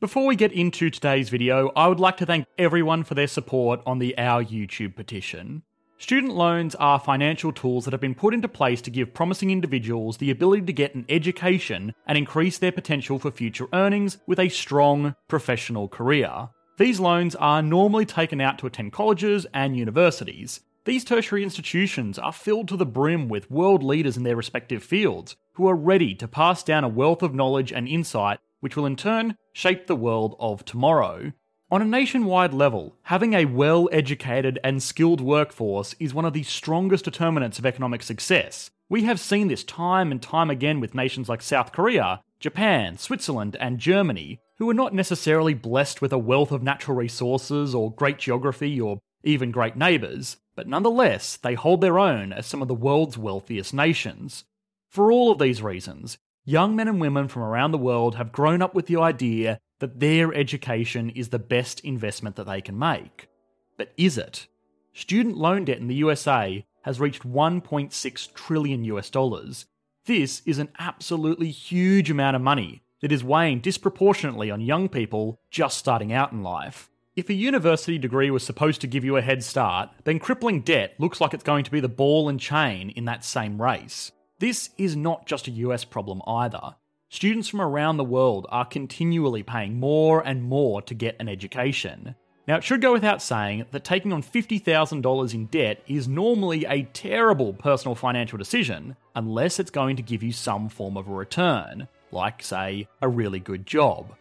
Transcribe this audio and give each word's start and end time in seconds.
Before 0.00 0.26
we 0.26 0.36
get 0.36 0.52
into 0.52 0.90
today's 0.90 1.28
video, 1.28 1.72
I 1.74 1.88
would 1.88 1.98
like 1.98 2.18
to 2.18 2.26
thank 2.26 2.46
everyone 2.56 3.02
for 3.02 3.14
their 3.14 3.26
support 3.26 3.80
on 3.84 3.98
the 3.98 4.16
Our 4.16 4.44
YouTube 4.44 4.94
petition. 4.94 5.64
Student 5.98 6.34
loans 6.34 6.76
are 6.76 7.00
financial 7.00 7.50
tools 7.50 7.84
that 7.84 7.90
have 7.90 8.00
been 8.00 8.14
put 8.14 8.32
into 8.32 8.46
place 8.46 8.80
to 8.82 8.92
give 8.92 9.12
promising 9.12 9.50
individuals 9.50 10.18
the 10.18 10.30
ability 10.30 10.66
to 10.66 10.72
get 10.72 10.94
an 10.94 11.04
education 11.08 11.92
and 12.06 12.16
increase 12.16 12.58
their 12.58 12.70
potential 12.70 13.18
for 13.18 13.32
future 13.32 13.66
earnings 13.72 14.18
with 14.28 14.38
a 14.38 14.48
strong 14.48 15.16
professional 15.26 15.88
career. 15.88 16.48
These 16.76 17.00
loans 17.00 17.34
are 17.34 17.60
normally 17.60 18.06
taken 18.06 18.40
out 18.40 18.56
to 18.60 18.68
attend 18.68 18.92
colleges 18.92 19.48
and 19.52 19.76
universities. 19.76 20.60
These 20.84 21.04
tertiary 21.04 21.42
institutions 21.42 22.20
are 22.20 22.32
filled 22.32 22.68
to 22.68 22.76
the 22.76 22.86
brim 22.86 23.28
with 23.28 23.50
world 23.50 23.82
leaders 23.82 24.16
in 24.16 24.22
their 24.22 24.36
respective 24.36 24.84
fields 24.84 25.34
who 25.54 25.66
are 25.66 25.74
ready 25.74 26.14
to 26.14 26.28
pass 26.28 26.62
down 26.62 26.84
a 26.84 26.88
wealth 26.88 27.24
of 27.24 27.34
knowledge 27.34 27.72
and 27.72 27.88
insight 27.88 28.38
which 28.60 28.76
will 28.76 28.86
in 28.86 28.96
turn 28.96 29.36
shape 29.52 29.86
the 29.86 29.96
world 29.96 30.36
of 30.38 30.64
tomorrow. 30.64 31.32
On 31.70 31.82
a 31.82 31.84
nationwide 31.84 32.54
level, 32.54 32.96
having 33.02 33.34
a 33.34 33.44
well 33.44 33.88
educated 33.92 34.58
and 34.64 34.82
skilled 34.82 35.20
workforce 35.20 35.94
is 36.00 36.14
one 36.14 36.24
of 36.24 36.32
the 36.32 36.42
strongest 36.42 37.04
determinants 37.04 37.58
of 37.58 37.66
economic 37.66 38.02
success. 38.02 38.70
We 38.88 39.02
have 39.02 39.20
seen 39.20 39.48
this 39.48 39.64
time 39.64 40.10
and 40.10 40.22
time 40.22 40.48
again 40.48 40.80
with 40.80 40.94
nations 40.94 41.28
like 41.28 41.42
South 41.42 41.72
Korea, 41.72 42.22
Japan, 42.40 42.96
Switzerland, 42.96 43.56
and 43.60 43.78
Germany, 43.78 44.40
who 44.58 44.70
are 44.70 44.74
not 44.74 44.94
necessarily 44.94 45.52
blessed 45.52 46.00
with 46.00 46.12
a 46.12 46.18
wealth 46.18 46.52
of 46.52 46.62
natural 46.62 46.96
resources 46.96 47.74
or 47.74 47.92
great 47.92 48.18
geography 48.18 48.80
or 48.80 48.98
even 49.22 49.50
great 49.50 49.76
neighbours, 49.76 50.38
but 50.56 50.66
nonetheless, 50.66 51.36
they 51.36 51.54
hold 51.54 51.80
their 51.80 51.98
own 51.98 52.32
as 52.32 52.46
some 52.46 52.62
of 52.62 52.68
the 52.68 52.74
world's 52.74 53.18
wealthiest 53.18 53.74
nations. 53.74 54.44
For 54.88 55.12
all 55.12 55.30
of 55.30 55.38
these 55.38 55.62
reasons, 55.62 56.18
young 56.48 56.74
men 56.74 56.88
and 56.88 56.98
women 56.98 57.28
from 57.28 57.42
around 57.42 57.72
the 57.72 57.78
world 57.78 58.14
have 58.14 58.32
grown 58.32 58.62
up 58.62 58.74
with 58.74 58.86
the 58.86 58.96
idea 58.96 59.60
that 59.80 60.00
their 60.00 60.32
education 60.32 61.10
is 61.10 61.28
the 61.28 61.38
best 61.38 61.78
investment 61.80 62.36
that 62.36 62.46
they 62.46 62.62
can 62.62 62.78
make. 62.78 63.28
But 63.76 63.92
is 63.98 64.16
it? 64.16 64.46
Student 64.94 65.36
loan 65.36 65.66
debt 65.66 65.76
in 65.76 65.88
the 65.88 65.96
USA 65.96 66.64
has 66.82 66.98
reached 66.98 67.22
1.6 67.22 68.32
trillion 68.32 68.82
US 68.84 69.10
dollars. 69.10 69.66
This 70.06 70.40
is 70.46 70.58
an 70.58 70.70
absolutely 70.78 71.50
huge 71.50 72.10
amount 72.10 72.34
of 72.34 72.40
money 72.40 72.82
that 73.02 73.12
is 73.12 73.22
weighing 73.22 73.60
disproportionately 73.60 74.50
on 74.50 74.62
young 74.62 74.88
people 74.88 75.38
just 75.50 75.76
starting 75.76 76.14
out 76.14 76.32
in 76.32 76.42
life. 76.42 76.88
If 77.14 77.28
a 77.28 77.34
university 77.34 77.98
degree 77.98 78.30
was 78.30 78.42
supposed 78.42 78.80
to 78.80 78.86
give 78.86 79.04
you 79.04 79.18
a 79.18 79.22
head 79.22 79.44
start, 79.44 79.90
then 80.04 80.18
crippling 80.18 80.62
debt 80.62 80.94
looks 80.98 81.20
like 81.20 81.34
it's 81.34 81.44
going 81.44 81.64
to 81.64 81.70
be 81.70 81.80
the 81.80 81.88
ball 81.88 82.26
and 82.26 82.40
chain 82.40 82.88
in 82.88 83.04
that 83.04 83.22
same 83.22 83.60
race. 83.60 84.12
This 84.40 84.70
is 84.78 84.94
not 84.94 85.26
just 85.26 85.48
a 85.48 85.52
US 85.52 85.84
problem 85.84 86.22
either. 86.26 86.76
Students 87.08 87.48
from 87.48 87.60
around 87.60 87.96
the 87.96 88.04
world 88.04 88.46
are 88.50 88.64
continually 88.64 89.42
paying 89.42 89.80
more 89.80 90.20
and 90.20 90.42
more 90.42 90.80
to 90.82 90.94
get 90.94 91.16
an 91.18 91.28
education. 91.28 92.14
Now, 92.46 92.56
it 92.56 92.64
should 92.64 92.80
go 92.80 92.92
without 92.92 93.20
saying 93.20 93.66
that 93.72 93.84
taking 93.84 94.12
on 94.12 94.22
$50,000 94.22 95.34
in 95.34 95.46
debt 95.46 95.82
is 95.88 96.06
normally 96.06 96.64
a 96.66 96.84
terrible 96.84 97.52
personal 97.52 97.94
financial 97.94 98.38
decision 98.38 98.96
unless 99.16 99.58
it's 99.58 99.70
going 99.70 99.96
to 99.96 100.02
give 100.02 100.22
you 100.22 100.32
some 100.32 100.68
form 100.68 100.96
of 100.96 101.08
a 101.08 101.12
return, 101.12 101.88
like, 102.12 102.42
say, 102.42 102.86
a 103.02 103.08
really 103.08 103.40
good 103.40 103.66
job. 103.66 104.14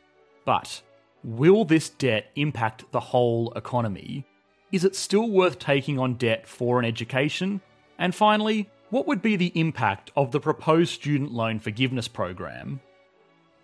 But 0.46 0.82
will 1.24 1.64
this 1.64 1.90
debt 1.90 2.32
impact 2.36 2.92
the 2.92 3.00
whole 3.00 3.54
economy? 3.54 4.26
Is 4.72 4.84
it 4.84 4.96
still 4.96 5.30
worth 5.30 5.60
taking 5.60 6.00
on 6.00 6.16
debt 6.16 6.48
for 6.48 6.80
an 6.80 6.86
education? 6.86 7.62
And 8.00 8.14
finally, 8.14 8.70
what 8.90 9.08
would 9.08 9.22
be 9.22 9.36
the 9.36 9.52
impact 9.60 10.12
of 10.16 10.32
the 10.32 10.40
proposed 10.40 10.94
student 10.94 11.32
loan 11.32 11.60
forgiveness 11.60 12.08
program? 12.08 12.80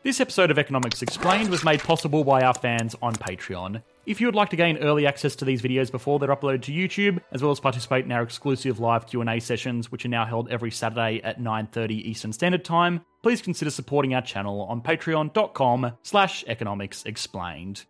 This 0.03 0.19
episode 0.19 0.51
of 0.51 0.59
Economics 0.59 1.01
Explained 1.01 1.49
was 1.49 1.63
made 1.63 1.79
possible 1.79 2.25
by 2.25 2.41
our 2.41 2.53
fans 2.53 2.93
on 3.01 3.13
Patreon. 3.15 3.81
If 4.05 4.19
you 4.19 4.27
would 4.27 4.35
like 4.35 4.49
to 4.49 4.57
gain 4.57 4.77
early 4.79 5.07
access 5.07 5.33
to 5.37 5.45
these 5.45 5.61
videos 5.61 5.89
before 5.89 6.19
they're 6.19 6.35
uploaded 6.35 6.63
to 6.63 6.73
YouTube, 6.73 7.21
as 7.31 7.41
well 7.41 7.53
as 7.53 7.61
participate 7.61 8.03
in 8.03 8.11
our 8.11 8.21
exclusive 8.21 8.81
live 8.81 9.07
Q&A 9.07 9.39
sessions, 9.39 9.93
which 9.93 10.03
are 10.03 10.09
now 10.09 10.25
held 10.25 10.49
every 10.49 10.71
Saturday 10.71 11.21
at 11.23 11.39
9.30 11.39 11.91
Eastern 11.91 12.33
Standard 12.33 12.65
Time, 12.65 13.05
please 13.21 13.41
consider 13.41 13.71
supporting 13.71 14.13
our 14.13 14.21
channel 14.21 14.63
on 14.63 14.81
patreon.com 14.81 15.93
slash 16.03 16.43
economicsexplained. 16.49 17.85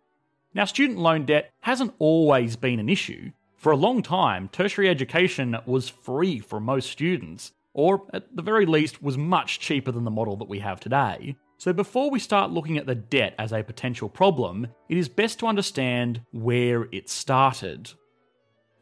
Now, 0.54 0.66
student 0.66 1.00
loan 1.00 1.24
debt 1.24 1.50
hasn't 1.62 1.94
always 1.98 2.54
been 2.54 2.78
an 2.78 2.88
issue. 2.88 3.32
For 3.64 3.72
a 3.72 3.76
long 3.78 4.02
time, 4.02 4.50
tertiary 4.52 4.90
education 4.90 5.56
was 5.64 5.88
free 5.88 6.38
for 6.38 6.60
most 6.60 6.90
students, 6.90 7.52
or 7.72 8.02
at 8.12 8.36
the 8.36 8.42
very 8.42 8.66
least 8.66 9.02
was 9.02 9.16
much 9.16 9.58
cheaper 9.58 9.90
than 9.90 10.04
the 10.04 10.10
model 10.10 10.36
that 10.36 10.50
we 10.50 10.58
have 10.58 10.80
today. 10.80 11.34
So 11.56 11.72
before 11.72 12.10
we 12.10 12.18
start 12.18 12.50
looking 12.50 12.76
at 12.76 12.84
the 12.84 12.94
debt 12.94 13.34
as 13.38 13.54
a 13.54 13.62
potential 13.62 14.10
problem, 14.10 14.66
it 14.90 14.98
is 14.98 15.08
best 15.08 15.38
to 15.38 15.46
understand 15.46 16.20
where 16.30 16.88
it 16.92 17.08
started. 17.08 17.90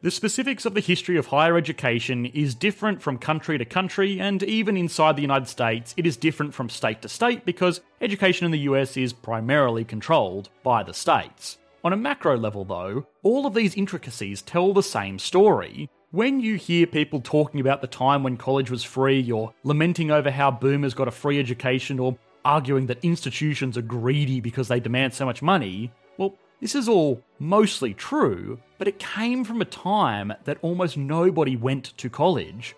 The 0.01 0.11
specifics 0.11 0.65
of 0.65 0.73
the 0.73 0.81
history 0.81 1.15
of 1.15 1.27
higher 1.27 1.55
education 1.55 2.25
is 2.25 2.53
different 2.53 3.01
from 3.01 3.19
country 3.19 3.57
to 3.57 3.63
country, 3.63 4.19
and 4.19 4.43
even 4.43 4.75
inside 4.75 5.15
the 5.15 5.21
United 5.21 5.47
States, 5.47 5.93
it 5.95 6.05
is 6.05 6.17
different 6.17 6.53
from 6.53 6.67
state 6.67 7.01
to 7.03 7.07
state 7.07 7.45
because 7.45 7.79
education 8.01 8.43
in 8.43 8.51
the 8.51 8.67
US 8.67 8.97
is 8.97 9.13
primarily 9.13 9.85
controlled 9.85 10.49
by 10.61 10.83
the 10.83 10.93
states. 10.93 11.57
On 11.85 11.91
a 11.91 11.97
macro 11.97 12.37
level, 12.37 12.63
though, 12.63 13.05
all 13.23 13.45
of 13.45 13.53
these 13.53 13.75
intricacies 13.75 14.41
tell 14.41 14.71
the 14.73 14.81
same 14.81 15.19
story. 15.19 15.89
When 16.11 16.39
you 16.39 16.55
hear 16.55 16.87
people 16.87 17.19
talking 17.19 17.59
about 17.59 17.81
the 17.81 17.87
time 17.87 18.23
when 18.23 18.37
college 18.37 18.71
was 18.71 18.85
free, 18.85 19.29
or 19.29 19.53
lamenting 19.65 20.09
over 20.09 20.31
how 20.31 20.49
boomers 20.49 20.93
got 20.93 21.09
a 21.09 21.11
free 21.11 21.39
education, 21.39 21.99
or 21.99 22.17
arguing 22.45 22.85
that 22.85 23.03
institutions 23.03 23.77
are 23.77 23.81
greedy 23.81 24.39
because 24.39 24.69
they 24.69 24.79
demand 24.79 25.13
so 25.13 25.25
much 25.25 25.41
money, 25.41 25.91
well, 26.17 26.35
this 26.61 26.73
is 26.73 26.87
all 26.87 27.21
mostly 27.39 27.93
true, 27.93 28.57
but 28.77 28.87
it 28.87 28.97
came 28.97 29.43
from 29.43 29.59
a 29.59 29.65
time 29.65 30.31
that 30.45 30.59
almost 30.61 30.95
nobody 30.95 31.57
went 31.57 31.97
to 31.97 32.09
college. 32.09 32.77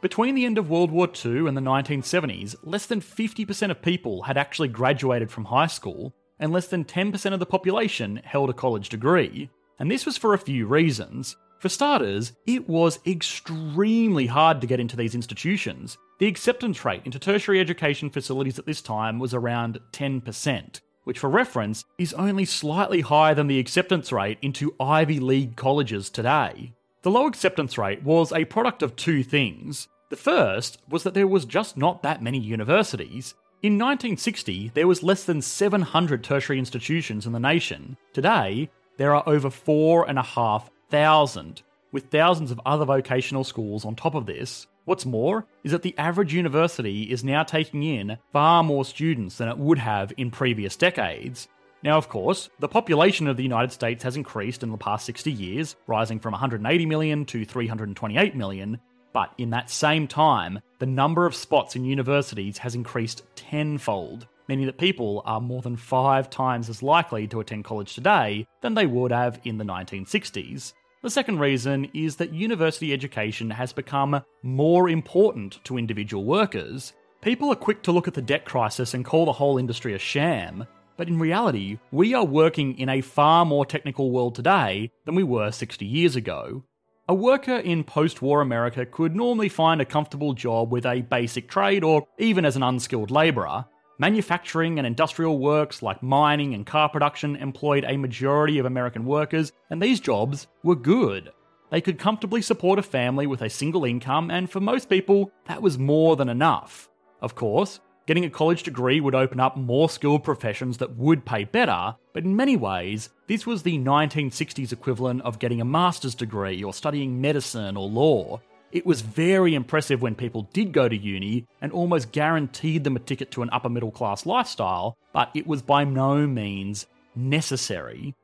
Between 0.00 0.34
the 0.34 0.46
end 0.46 0.56
of 0.56 0.70
World 0.70 0.90
War 0.90 1.08
II 1.08 1.46
and 1.46 1.56
the 1.56 1.60
1970s, 1.60 2.56
less 2.62 2.86
than 2.86 3.02
50% 3.02 3.70
of 3.70 3.82
people 3.82 4.22
had 4.22 4.38
actually 4.38 4.68
graduated 4.68 5.30
from 5.30 5.44
high 5.44 5.66
school, 5.66 6.14
and 6.38 6.52
less 6.52 6.68
than 6.68 6.84
10% 6.84 7.32
of 7.32 7.40
the 7.40 7.46
population 7.46 8.20
held 8.24 8.50
a 8.50 8.54
college 8.54 8.88
degree. 8.88 9.50
And 9.78 9.90
this 9.90 10.06
was 10.06 10.16
for 10.16 10.34
a 10.34 10.38
few 10.38 10.66
reasons. 10.66 11.36
For 11.60 11.68
starters, 11.68 12.32
it 12.46 12.68
was 12.68 12.98
extremely 13.06 14.26
hard 14.26 14.60
to 14.60 14.66
get 14.66 14.80
into 14.80 14.96
these 14.96 15.14
institutions. 15.14 15.96
The 16.18 16.26
acceptance 16.26 16.84
rate 16.84 17.02
into 17.04 17.18
tertiary 17.18 17.60
education 17.60 18.10
facilities 18.10 18.58
at 18.58 18.66
this 18.66 18.82
time 18.82 19.18
was 19.18 19.34
around 19.34 19.80
10%, 19.92 20.80
which 21.04 21.18
for 21.18 21.30
reference 21.30 21.84
is 21.98 22.12
only 22.14 22.44
slightly 22.44 23.00
higher 23.00 23.34
than 23.34 23.46
the 23.46 23.58
acceptance 23.58 24.12
rate 24.12 24.38
into 24.42 24.74
Ivy 24.80 25.20
League 25.20 25.56
colleges 25.56 26.10
today. 26.10 26.72
The 27.02 27.10
low 27.10 27.26
acceptance 27.26 27.78
rate 27.78 28.02
was 28.02 28.32
a 28.32 28.44
product 28.44 28.82
of 28.82 28.96
two 28.96 29.22
things. 29.22 29.88
The 30.10 30.16
first 30.16 30.78
was 30.88 31.02
that 31.04 31.14
there 31.14 31.26
was 31.26 31.44
just 31.44 31.76
not 31.76 32.02
that 32.02 32.22
many 32.22 32.38
universities, 32.38 33.34
in 33.62 33.74
1960, 33.74 34.72
there 34.74 34.86
was 34.86 35.02
less 35.02 35.24
than 35.24 35.40
700 35.40 36.22
tertiary 36.22 36.58
institutions 36.58 37.26
in 37.26 37.32
the 37.32 37.40
nation. 37.40 37.96
Today, 38.12 38.68
there 38.98 39.14
are 39.14 39.26
over 39.26 39.48
4,500, 39.50 41.62
with 41.90 42.10
thousands 42.10 42.50
of 42.50 42.60
other 42.66 42.84
vocational 42.84 43.44
schools 43.44 43.86
on 43.86 43.94
top 43.94 44.14
of 44.14 44.26
this. 44.26 44.66
What's 44.84 45.06
more 45.06 45.46
is 45.64 45.72
that 45.72 45.82
the 45.82 45.96
average 45.98 46.34
university 46.34 47.04
is 47.04 47.24
now 47.24 47.42
taking 47.42 47.82
in 47.82 48.18
far 48.32 48.62
more 48.62 48.84
students 48.84 49.38
than 49.38 49.48
it 49.48 49.58
would 49.58 49.78
have 49.78 50.12
in 50.16 50.30
previous 50.30 50.76
decades. 50.76 51.48
Now, 51.82 51.96
of 51.96 52.08
course, 52.08 52.48
the 52.58 52.68
population 52.68 53.26
of 53.26 53.36
the 53.36 53.42
United 53.42 53.72
States 53.72 54.04
has 54.04 54.16
increased 54.16 54.62
in 54.62 54.70
the 54.70 54.76
past 54.76 55.06
60 55.06 55.32
years, 55.32 55.76
rising 55.86 56.20
from 56.20 56.32
180 56.32 56.86
million 56.86 57.24
to 57.26 57.44
328 57.44 58.36
million, 58.36 58.80
but 59.16 59.32
in 59.38 59.48
that 59.48 59.70
same 59.70 60.06
time, 60.06 60.60
the 60.78 60.84
number 60.84 61.24
of 61.24 61.34
spots 61.34 61.74
in 61.74 61.86
universities 61.86 62.58
has 62.58 62.74
increased 62.74 63.22
tenfold, 63.34 64.26
meaning 64.46 64.66
that 64.66 64.76
people 64.76 65.22
are 65.24 65.40
more 65.40 65.62
than 65.62 65.74
five 65.74 66.28
times 66.28 66.68
as 66.68 66.82
likely 66.82 67.26
to 67.26 67.40
attend 67.40 67.64
college 67.64 67.94
today 67.94 68.46
than 68.60 68.74
they 68.74 68.84
would 68.84 69.10
have 69.10 69.40
in 69.44 69.56
the 69.56 69.64
1960s. 69.64 70.74
The 71.02 71.08
second 71.08 71.38
reason 71.38 71.90
is 71.94 72.16
that 72.16 72.34
university 72.34 72.92
education 72.92 73.48
has 73.48 73.72
become 73.72 74.22
more 74.42 74.90
important 74.90 75.64
to 75.64 75.78
individual 75.78 76.26
workers. 76.26 76.92
People 77.22 77.48
are 77.50 77.56
quick 77.56 77.82
to 77.84 77.92
look 77.92 78.06
at 78.06 78.12
the 78.12 78.20
debt 78.20 78.44
crisis 78.44 78.92
and 78.92 79.02
call 79.02 79.24
the 79.24 79.32
whole 79.32 79.56
industry 79.56 79.94
a 79.94 79.98
sham, 79.98 80.66
but 80.98 81.08
in 81.08 81.18
reality, 81.18 81.78
we 81.90 82.12
are 82.12 82.22
working 82.26 82.78
in 82.78 82.90
a 82.90 83.00
far 83.00 83.46
more 83.46 83.64
technical 83.64 84.10
world 84.10 84.34
today 84.34 84.90
than 85.06 85.14
we 85.14 85.22
were 85.22 85.50
60 85.52 85.86
years 85.86 86.16
ago. 86.16 86.64
A 87.08 87.14
worker 87.14 87.58
in 87.58 87.84
post 87.84 88.20
war 88.20 88.40
America 88.40 88.84
could 88.84 89.14
normally 89.14 89.48
find 89.48 89.80
a 89.80 89.84
comfortable 89.84 90.32
job 90.32 90.72
with 90.72 90.84
a 90.84 91.02
basic 91.02 91.48
trade 91.48 91.84
or 91.84 92.04
even 92.18 92.44
as 92.44 92.56
an 92.56 92.64
unskilled 92.64 93.12
labourer. 93.12 93.64
Manufacturing 94.00 94.78
and 94.78 94.84
industrial 94.84 95.38
works 95.38 95.84
like 95.84 96.02
mining 96.02 96.52
and 96.52 96.66
car 96.66 96.88
production 96.88 97.36
employed 97.36 97.84
a 97.86 97.96
majority 97.96 98.58
of 98.58 98.66
American 98.66 99.04
workers, 99.04 99.52
and 99.70 99.80
these 99.80 100.00
jobs 100.00 100.48
were 100.64 100.74
good. 100.74 101.30
They 101.70 101.80
could 101.80 102.00
comfortably 102.00 102.42
support 102.42 102.80
a 102.80 102.82
family 102.82 103.28
with 103.28 103.42
a 103.42 103.50
single 103.50 103.84
income, 103.84 104.28
and 104.28 104.50
for 104.50 104.58
most 104.58 104.88
people, 104.88 105.30
that 105.46 105.62
was 105.62 105.78
more 105.78 106.16
than 106.16 106.28
enough. 106.28 106.90
Of 107.22 107.36
course, 107.36 107.78
Getting 108.06 108.24
a 108.24 108.30
college 108.30 108.62
degree 108.62 109.00
would 109.00 109.16
open 109.16 109.40
up 109.40 109.56
more 109.56 109.90
skilled 109.90 110.22
professions 110.22 110.78
that 110.78 110.94
would 110.94 111.24
pay 111.24 111.42
better, 111.42 111.96
but 112.12 112.22
in 112.22 112.36
many 112.36 112.56
ways, 112.56 113.10
this 113.26 113.48
was 113.48 113.64
the 113.64 113.78
1960s 113.78 114.72
equivalent 114.72 115.22
of 115.22 115.40
getting 115.40 115.60
a 115.60 115.64
master's 115.64 116.14
degree 116.14 116.62
or 116.62 116.72
studying 116.72 117.20
medicine 117.20 117.76
or 117.76 117.88
law. 117.88 118.40
It 118.70 118.86
was 118.86 119.00
very 119.00 119.56
impressive 119.56 120.02
when 120.02 120.14
people 120.14 120.48
did 120.52 120.70
go 120.70 120.88
to 120.88 120.96
uni 120.96 121.48
and 121.60 121.72
almost 121.72 122.12
guaranteed 122.12 122.84
them 122.84 122.94
a 122.94 123.00
ticket 123.00 123.32
to 123.32 123.42
an 123.42 123.50
upper 123.50 123.68
middle 123.68 123.90
class 123.90 124.24
lifestyle, 124.24 124.96
but 125.12 125.30
it 125.34 125.48
was 125.48 125.60
by 125.60 125.82
no 125.82 126.28
means 126.28 126.86
necessary. 127.16 128.14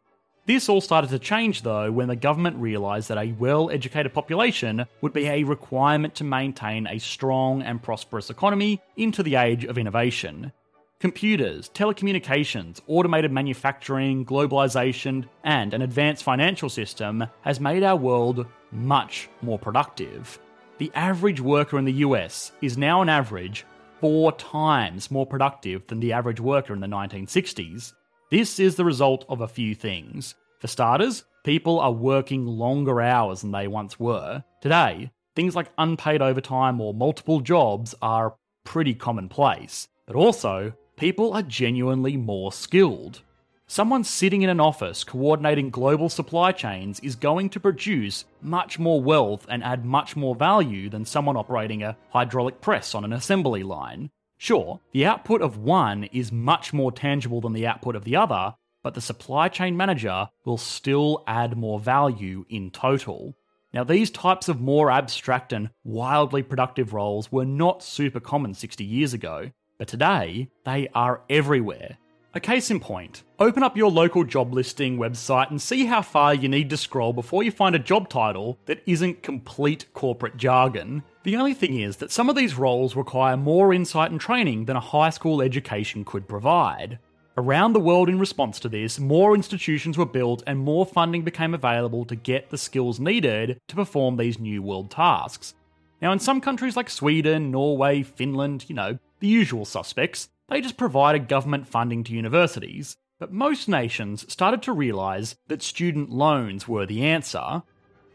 This 0.44 0.68
all 0.68 0.80
started 0.80 1.10
to 1.10 1.20
change 1.20 1.62
though 1.62 1.92
when 1.92 2.08
the 2.08 2.16
government 2.16 2.56
realised 2.56 3.08
that 3.08 3.18
a 3.18 3.32
well 3.38 3.70
educated 3.70 4.12
population 4.12 4.86
would 5.00 5.12
be 5.12 5.26
a 5.26 5.44
requirement 5.44 6.16
to 6.16 6.24
maintain 6.24 6.88
a 6.88 6.98
strong 6.98 7.62
and 7.62 7.80
prosperous 7.80 8.28
economy 8.28 8.80
into 8.96 9.22
the 9.22 9.36
age 9.36 9.64
of 9.64 9.78
innovation. 9.78 10.50
Computers, 10.98 11.68
telecommunications, 11.70 12.80
automated 12.88 13.30
manufacturing, 13.30 14.24
globalisation, 14.24 15.28
and 15.44 15.74
an 15.74 15.82
advanced 15.82 16.24
financial 16.24 16.68
system 16.68 17.24
has 17.42 17.60
made 17.60 17.84
our 17.84 17.96
world 17.96 18.46
much 18.72 19.28
more 19.42 19.58
productive. 19.58 20.40
The 20.78 20.90
average 20.94 21.40
worker 21.40 21.78
in 21.78 21.84
the 21.84 22.02
US 22.04 22.50
is 22.60 22.76
now 22.76 23.00
on 23.00 23.08
average 23.08 23.64
four 24.00 24.32
times 24.32 25.08
more 25.08 25.26
productive 25.26 25.86
than 25.86 26.00
the 26.00 26.12
average 26.12 26.40
worker 26.40 26.74
in 26.74 26.80
the 26.80 26.88
1960s, 26.88 27.92
this 28.32 28.58
is 28.58 28.76
the 28.76 28.84
result 28.84 29.26
of 29.28 29.42
a 29.42 29.46
few 29.46 29.74
things. 29.74 30.36
For 30.58 30.66
starters, 30.66 31.24
people 31.44 31.78
are 31.78 31.92
working 31.92 32.46
longer 32.46 32.98
hours 32.98 33.42
than 33.42 33.50
they 33.50 33.68
once 33.68 34.00
were. 34.00 34.42
Today, 34.62 35.10
things 35.36 35.54
like 35.54 35.68
unpaid 35.76 36.22
overtime 36.22 36.80
or 36.80 36.94
multiple 36.94 37.40
jobs 37.40 37.94
are 38.00 38.34
pretty 38.64 38.94
commonplace. 38.94 39.86
But 40.06 40.16
also, 40.16 40.72
people 40.96 41.34
are 41.34 41.42
genuinely 41.42 42.16
more 42.16 42.52
skilled. 42.52 43.20
Someone 43.66 44.02
sitting 44.02 44.40
in 44.40 44.48
an 44.48 44.60
office 44.60 45.04
coordinating 45.04 45.68
global 45.68 46.08
supply 46.08 46.52
chains 46.52 47.00
is 47.00 47.16
going 47.16 47.50
to 47.50 47.60
produce 47.60 48.24
much 48.40 48.78
more 48.78 49.02
wealth 49.02 49.44
and 49.50 49.62
add 49.62 49.84
much 49.84 50.16
more 50.16 50.34
value 50.34 50.88
than 50.88 51.04
someone 51.04 51.36
operating 51.36 51.82
a 51.82 51.98
hydraulic 52.08 52.62
press 52.62 52.94
on 52.94 53.04
an 53.04 53.12
assembly 53.12 53.62
line. 53.62 54.08
Sure, 54.42 54.80
the 54.90 55.06
output 55.06 55.40
of 55.40 55.56
one 55.56 56.02
is 56.10 56.32
much 56.32 56.72
more 56.72 56.90
tangible 56.90 57.40
than 57.40 57.52
the 57.52 57.64
output 57.64 57.94
of 57.94 58.02
the 58.02 58.16
other, 58.16 58.56
but 58.82 58.94
the 58.94 59.00
supply 59.00 59.46
chain 59.48 59.76
manager 59.76 60.26
will 60.44 60.58
still 60.58 61.22
add 61.28 61.56
more 61.56 61.78
value 61.78 62.44
in 62.48 62.68
total. 62.72 63.36
Now, 63.72 63.84
these 63.84 64.10
types 64.10 64.48
of 64.48 64.60
more 64.60 64.90
abstract 64.90 65.52
and 65.52 65.70
wildly 65.84 66.42
productive 66.42 66.92
roles 66.92 67.30
were 67.30 67.44
not 67.44 67.84
super 67.84 68.18
common 68.18 68.52
60 68.52 68.82
years 68.82 69.14
ago, 69.14 69.52
but 69.78 69.86
today 69.86 70.48
they 70.64 70.88
are 70.92 71.22
everywhere. 71.30 71.98
A 72.34 72.40
case 72.40 72.70
in 72.70 72.80
point 72.80 73.24
open 73.38 73.62
up 73.62 73.76
your 73.76 73.90
local 73.90 74.24
job 74.24 74.54
listing 74.54 74.96
website 74.96 75.50
and 75.50 75.60
see 75.60 75.84
how 75.84 76.00
far 76.00 76.32
you 76.32 76.48
need 76.48 76.70
to 76.70 76.78
scroll 76.78 77.12
before 77.12 77.42
you 77.42 77.50
find 77.50 77.74
a 77.74 77.78
job 77.78 78.08
title 78.08 78.58
that 78.64 78.82
isn't 78.86 79.22
complete 79.22 79.84
corporate 79.92 80.38
jargon. 80.38 81.02
The 81.24 81.36
only 81.36 81.52
thing 81.52 81.78
is 81.78 81.98
that 81.98 82.10
some 82.10 82.30
of 82.30 82.36
these 82.36 82.54
roles 82.54 82.96
require 82.96 83.36
more 83.36 83.74
insight 83.74 84.10
and 84.10 84.18
training 84.18 84.64
than 84.64 84.76
a 84.76 84.80
high 84.80 85.10
school 85.10 85.42
education 85.42 86.06
could 86.06 86.26
provide. 86.26 86.98
Around 87.36 87.74
the 87.74 87.80
world, 87.80 88.08
in 88.08 88.18
response 88.18 88.58
to 88.60 88.68
this, 88.70 88.98
more 88.98 89.34
institutions 89.34 89.98
were 89.98 90.06
built 90.06 90.42
and 90.46 90.58
more 90.58 90.86
funding 90.86 91.24
became 91.24 91.52
available 91.52 92.06
to 92.06 92.16
get 92.16 92.48
the 92.48 92.56
skills 92.56 92.98
needed 92.98 93.60
to 93.68 93.76
perform 93.76 94.16
these 94.16 94.38
new 94.38 94.62
world 94.62 94.90
tasks. 94.90 95.52
Now, 96.00 96.12
in 96.12 96.18
some 96.18 96.40
countries 96.40 96.76
like 96.76 96.88
Sweden, 96.88 97.50
Norway, 97.50 98.02
Finland, 98.02 98.64
you 98.68 98.74
know, 98.74 98.98
the 99.20 99.28
usual 99.28 99.64
suspects, 99.64 100.28
they 100.52 100.60
just 100.60 100.76
provided 100.76 101.28
government 101.28 101.66
funding 101.66 102.04
to 102.04 102.12
universities. 102.12 102.96
But 103.18 103.32
most 103.32 103.68
nations 103.68 104.30
started 104.30 104.62
to 104.62 104.72
realise 104.72 105.34
that 105.46 105.62
student 105.62 106.10
loans 106.10 106.68
were 106.68 106.84
the 106.84 107.04
answer. 107.04 107.62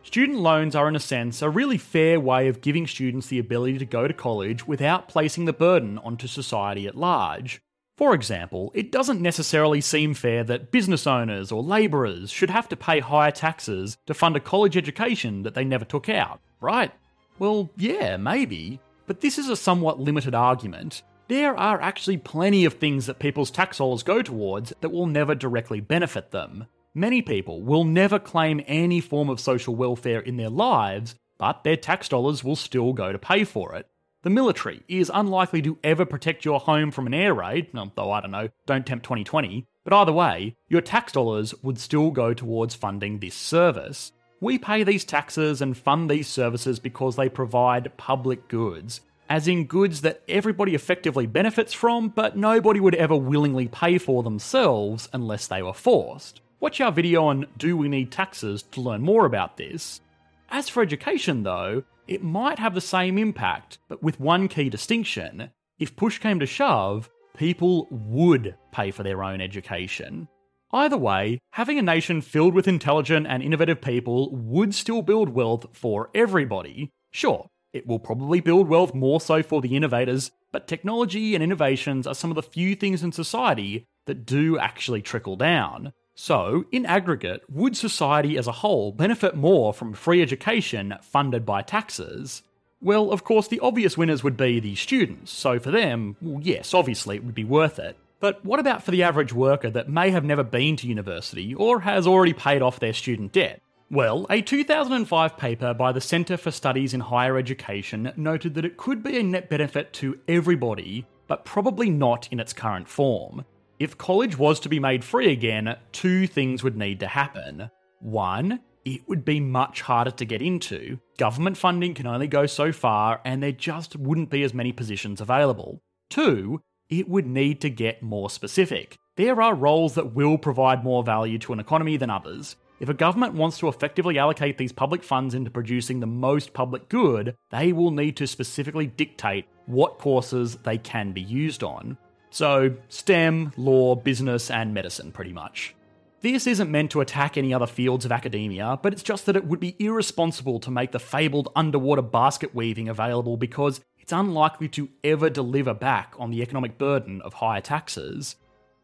Student 0.04 0.39
loans 0.39 0.75
are, 0.75 0.88
in 0.88 0.95
a 0.95 1.00
sense, 1.00 1.42
a 1.42 1.50
really 1.50 1.78
fair 1.78 2.19
way 2.19 2.48
of 2.48 2.62
giving 2.62 2.86
students 2.86 3.28
the 3.28 3.39
ability 3.39 3.80
to 3.80 3.86
go 3.86 4.07
to 4.07 4.13
college 4.13 4.68
without 4.68 5.07
placing 5.07 5.45
the 5.45 5.54
burden 5.54 5.98
onto 5.98 6.28
society 6.28 6.86
at 6.86 6.95
large. 6.95 7.60
For 7.98 8.13
example, 8.13 8.72
it 8.75 8.92
doesn't 8.92 9.19
necessarily 9.19 9.81
seem 9.81 10.13
fair 10.13 10.44
that 10.44 10.72
business 10.72 11.07
owners 11.07 11.51
or 11.51 11.63
labourers 11.63 12.30
should 12.30 12.51
have 12.51 12.69
to 12.69 12.75
pay 12.75 13.00
higher 13.00 13.31
taxes 13.31 13.98
to 14.06 14.13
fund 14.13 14.36
a 14.36 14.39
college 14.39 14.78
education 14.78 15.42
that 15.42 15.56
they 15.56 15.66
never 15.66 15.86
took 15.86 16.07
out, 16.07 16.39
right? 16.62 16.92
Well, 17.39 17.72
yeah, 17.75 18.18
maybe, 18.18 18.80
but 19.07 19.22
this 19.22 19.39
is 19.39 19.50
a 19.50 19.56
somewhat 19.56 20.00
limited 20.00 20.36
argument, 20.36 21.01
there 21.27 21.57
are 21.59 21.81
actually 21.81 22.18
plenty 22.18 22.63
of 22.65 22.75
things 22.75 23.06
that 23.06 23.19
people's 23.19 23.51
tax 23.51 23.79
dollars 23.79 24.03
go 24.03 24.21
towards 24.21 24.74
that 24.81 24.89
will 24.89 25.07
never 25.07 25.35
directly 25.35 25.81
benefit 25.81 26.31
them. 26.31 26.68
Many 26.94 27.21
people 27.21 27.62
will 27.62 27.83
never 27.83 28.18
claim 28.18 28.63
any 28.65 29.01
form 29.01 29.29
of 29.29 29.39
social 29.39 29.75
welfare 29.75 30.19
in 30.19 30.38
their 30.38 30.50
lives, 30.50 31.15
but 31.38 31.63
their 31.63 31.77
tax 31.77 32.10
dollars 32.10 32.43
will 32.43 32.55
still 32.55 32.93
go 32.93 33.12
to 33.12 33.19
pay 33.19 33.43
for 33.43 33.75
it. 33.75 33.88
The 34.24 34.29
military 34.29 34.84
is 34.88 35.12
unlikely 35.13 35.62
to 35.63 35.77
ever 35.84 36.05
protect 36.05 36.43
your 36.43 36.60
home 36.60 36.91
from 36.91 37.07
an 37.07 37.13
air 37.13 37.34
raid, 37.34 37.75
um, 37.75 37.91
though 37.96 38.12
I 38.12 38.22
don't 38.22 38.31
know, 38.31 38.50
don't 38.65 38.86
tempt 38.86 39.05
2020. 39.05 39.67
But 39.84 39.93
either 39.93 40.12
way, 40.12 40.55
your 40.67 40.81
tax 40.81 41.12
dollars 41.12 41.53
would 41.62 41.79
still 41.79 42.10
go 42.10 42.34
towards 42.34 42.74
funding 42.74 43.19
this 43.19 43.36
service. 43.36 44.12
We 44.39 44.57
pay 44.57 44.84
these 44.84 45.05
taxes 45.05 45.62
and 45.62 45.77
fund 45.77 46.10
these 46.10 46.27
services 46.27 46.79
because 46.79 47.15
they 47.15 47.29
provide 47.29 47.96
public 47.98 48.48
goods 48.48 49.01
as 49.29 49.48
in 49.48 49.65
goods 49.65 50.01
that 50.01 50.22
everybody 50.27 50.75
effectively 50.75 51.25
benefits 51.25 51.74
from, 51.74 52.10
but 52.10 52.38
nobody 52.38 52.79
would 52.79 52.96
ever 52.96 53.15
willingly 53.15 53.67
pay 53.67 53.98
for 53.98 54.24
themselves 54.24 55.10
unless 55.13 55.48
they 55.48 55.62
were 55.62 55.74
forced. 55.74 56.41
Watch 56.60 56.81
our 56.81 56.91
video 56.91 57.25
on 57.25 57.46
Do 57.57 57.77
We 57.77 57.88
Need 57.88 58.12
Taxes 58.12 58.63
to 58.72 58.81
learn 58.81 59.01
more 59.01 59.25
about 59.25 59.57
this. 59.57 60.01
As 60.50 60.69
for 60.69 60.81
education, 60.81 61.43
though, 61.43 61.84
it 62.07 62.24
might 62.24 62.57
have 62.60 62.74
the 62.74 62.81
same 62.81 63.17
impact, 63.17 63.79
but 63.89 64.01
with 64.01 64.19
one 64.19 64.48
key 64.48 64.69
distinction. 64.69 65.51
If 65.77 65.96
push 65.96 66.19
came 66.19 66.39
to 66.39 66.46
shove, 66.46 67.10
people 67.36 67.88
would 67.91 68.55
pay 68.72 68.91
for 68.91 69.03
their 69.03 69.24
own 69.24 69.41
education. 69.41 70.27
Either 70.72 70.98
way, 70.98 71.39
having 71.51 71.77
a 71.77 71.81
nation 71.81 72.22
filled 72.22 72.53
with 72.53 72.67
intelligent 72.67 73.27
and 73.27 73.43
innovative 73.43 73.81
people 73.81 74.36
would 74.36 74.74
still 74.74 75.01
build 75.01 75.29
wealth 75.29 75.65
for 75.74 76.10
everybody. 76.13 76.89
Sure, 77.12 77.48
it 77.74 77.86
will 77.86 78.00
probably 78.00 78.39
build 78.39 78.67
wealth 78.67 78.93
more 78.93 79.19
so 79.19 79.43
for 79.43 79.62
the 79.62 79.75
innovators, 79.75 80.31
but 80.51 80.67
technology 80.67 81.36
and 81.36 81.43
innovations 81.43 82.07
are 82.07 82.15
some 82.15 82.31
of 82.31 82.36
the 82.36 82.43
few 82.43 82.75
things 82.75 83.03
in 83.03 83.12
society 83.12 83.86
that 84.05 84.25
do 84.25 84.57
actually 84.57 85.01
trickle 85.01 85.36
down. 85.36 85.93
So, 86.15 86.65
in 86.71 86.86
aggregate, 86.86 87.43
would 87.47 87.77
society 87.77 88.38
as 88.38 88.47
a 88.47 88.51
whole 88.51 88.91
benefit 88.91 89.36
more 89.36 89.74
from 89.74 89.93
free 89.93 90.21
education 90.21 90.95
funded 91.01 91.45
by 91.45 91.62
taxes? 91.62 92.41
Well, 92.81 93.12
of 93.12 93.24
course, 93.24 93.47
the 93.47 93.59
obvious 93.59 93.97
winners 93.97 94.24
would 94.24 94.38
be 94.38 94.59
the 94.59 94.75
students, 94.75 95.31
so 95.31 95.59
for 95.59 95.69
them, 95.69 96.15
well, 96.21 96.41
yes, 96.41 96.74
obviously 96.74 97.17
it 97.17 97.24
would 97.24 97.36
be 97.36 97.43
worth 97.43 97.77
it. 97.77 97.97
But 98.19 98.43
what 98.43 98.59
about 98.59 98.81
for 98.81 98.91
the 98.91 99.03
average 99.03 99.33
worker 99.33 99.69
that 99.69 99.89
may 99.89 100.09
have 100.09 100.24
never 100.24 100.43
been 100.43 100.75
to 100.77 100.88
university 100.88 101.53
or 101.53 101.81
has 101.81 102.07
already 102.07 102.33
paid 102.33 102.62
off 102.63 102.79
their 102.79 102.93
student 102.93 103.31
debt? 103.31 103.62
Well, 103.89 104.25
a 104.29 104.41
2005 104.41 105.38
paper 105.38 105.74
by 105.74 105.94
the 105.94 106.01
Centre 106.01 106.36
for 106.36 106.51
Studies 106.51 106.94
in 106.94 107.00
Higher 107.00 107.38
Education 107.38 108.12
noted 108.17 108.53
that 108.56 108.65
it 108.65 108.75
could 108.75 109.01
be 109.01 109.17
a 109.17 109.24
net 109.24 109.50
benefit 109.50 109.94
to 109.94 110.20
everybody, 110.27 111.08
but 111.27 111.46
probably 111.46 111.89
not 111.89 112.27
in 112.29 112.41
its 112.41 112.51
current 112.51 112.89
form. 112.89 113.46
If 113.79 113.98
college 113.98 114.38
was 114.38 114.60
to 114.60 114.70
be 114.70 114.77
made 114.77 115.06
free 115.06 115.32
again, 115.32 115.77
two 115.94 116.27
things 116.27 116.63
would 116.63 116.75
need 116.75 117.00
to 117.00 117.08
happen. 117.08 117.72
One, 118.00 118.60
it 118.84 119.08
would 119.08 119.24
be 119.24 119.39
much 119.39 119.84
harder 119.84 120.12
to 120.12 120.25
get 120.25 120.41
into. 120.41 121.00
Government 121.17 121.56
funding 121.56 121.94
can 121.94 122.08
only 122.08 122.27
go 122.27 122.46
so 122.46 122.74
far, 122.74 123.22
and 123.24 123.41
there 123.41 123.53
just 123.53 123.96
wouldn't 123.96 124.29
be 124.29 124.44
as 124.44 124.53
many 124.53 124.74
positions 124.74 125.22
available. 125.22 125.79
Two, 126.10 126.60
it 126.89 127.08
would 127.08 127.25
need 127.25 127.62
to 127.62 127.70
get 127.70 128.03
more 128.03 128.29
specific. 128.29 128.98
There 129.15 129.41
are 129.41 129.56
roles 129.56 129.96
that 129.96 130.13
will 130.13 130.38
provide 130.38 130.84
more 130.84 131.03
value 131.03 131.38
to 131.39 131.53
an 131.53 131.62
economy 131.62 131.96
than 131.96 132.10
others. 132.10 132.58
If 132.79 132.89
a 132.89 132.93
government 132.93 133.34
wants 133.34 133.57
to 133.60 133.69
effectively 133.69 134.19
allocate 134.19 134.57
these 134.57 134.72
public 134.72 135.03
funds 135.03 135.34
into 135.34 135.50
producing 135.50 136.00
the 136.00 136.05
most 136.05 136.53
public 136.53 136.89
good, 136.89 137.36
they 137.50 137.74
will 137.74 137.89
need 137.89 138.15
to 138.17 138.27
specifically 138.27 138.86
dictate 138.86 139.46
what 139.65 139.98
courses 139.98 140.57
they 140.57 140.77
can 140.77 141.12
be 141.12 141.22
used 141.22 141.63
on. 141.63 141.98
So, 142.29 142.75
STEM, 142.89 143.53
law, 143.57 143.96
business, 143.96 144.51
and 144.51 144.75
medicine, 144.75 145.12
pretty 145.12 145.34
much. 145.34 145.74
This 146.22 146.46
isn't 146.46 146.69
meant 146.69 146.91
to 146.91 147.01
attack 147.01 147.36
any 147.36 147.51
other 147.51 147.65
fields 147.65 148.05
of 148.05 148.12
academia, 148.12 148.79
but 148.84 148.93
it's 148.93 149.03
just 149.03 149.25
that 149.25 149.36
it 149.36 149.46
would 149.46 149.60
be 149.60 149.75
irresponsible 149.79 150.60
to 150.60 150.72
make 150.72 150.91
the 150.91 151.00
fabled 151.00 151.51
underwater 151.55 152.01
basket 152.03 152.53
weaving 152.53 152.89
available 152.89 153.38
because 153.38 153.81
it's 154.00 154.12
unlikely 154.12 154.67
to 154.69 154.89
ever 155.03 155.29
deliver 155.29 155.74
back 155.74 156.13
on 156.19 156.29
the 156.29 156.41
economic 156.41 156.77
burden 156.77 157.22
of 157.22 157.34
higher 157.34 157.62
taxes. 157.62 158.36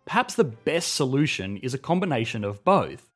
Perhaps 0.05 0.35
the 0.35 0.43
best 0.43 0.95
solution 0.95 1.57
is 1.57 1.73
a 1.73 1.79
combination 1.79 2.43
of 2.43 2.63
both 2.63 3.09